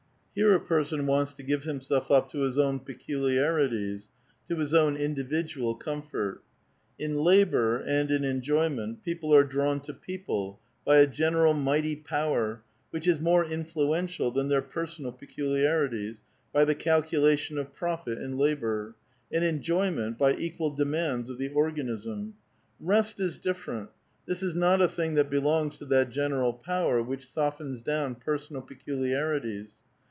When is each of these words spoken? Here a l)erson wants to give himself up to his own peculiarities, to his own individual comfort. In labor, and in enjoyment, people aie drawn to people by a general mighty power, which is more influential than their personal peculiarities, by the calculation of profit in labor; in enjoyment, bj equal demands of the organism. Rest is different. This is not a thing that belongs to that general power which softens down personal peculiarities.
Here 0.33 0.55
a 0.55 0.61
l)erson 0.61 1.07
wants 1.07 1.33
to 1.33 1.43
give 1.43 1.65
himself 1.65 2.09
up 2.09 2.31
to 2.31 2.39
his 2.39 2.57
own 2.57 2.79
peculiarities, 2.79 4.07
to 4.47 4.55
his 4.55 4.73
own 4.73 4.95
individual 4.95 5.75
comfort. 5.75 6.41
In 6.97 7.17
labor, 7.17 7.77
and 7.79 8.09
in 8.09 8.23
enjoyment, 8.23 9.03
people 9.03 9.33
aie 9.35 9.43
drawn 9.45 9.81
to 9.81 9.93
people 9.93 10.61
by 10.85 10.99
a 10.99 11.05
general 11.05 11.53
mighty 11.53 11.97
power, 11.97 12.63
which 12.91 13.09
is 13.09 13.19
more 13.19 13.43
influential 13.43 14.31
than 14.31 14.47
their 14.47 14.61
personal 14.61 15.11
peculiarities, 15.11 16.23
by 16.53 16.63
the 16.63 16.75
calculation 16.75 17.57
of 17.57 17.73
profit 17.75 18.17
in 18.17 18.37
labor; 18.37 18.95
in 19.31 19.43
enjoyment, 19.43 20.17
bj 20.17 20.39
equal 20.39 20.69
demands 20.71 21.29
of 21.29 21.39
the 21.39 21.49
organism. 21.49 22.35
Rest 22.79 23.19
is 23.19 23.37
different. 23.37 23.89
This 24.25 24.41
is 24.41 24.55
not 24.55 24.81
a 24.81 24.87
thing 24.87 25.15
that 25.15 25.29
belongs 25.29 25.77
to 25.79 25.85
that 25.87 26.09
general 26.09 26.53
power 26.53 27.03
which 27.03 27.27
softens 27.27 27.81
down 27.81 28.15
personal 28.15 28.61
peculiarities. 28.61 29.73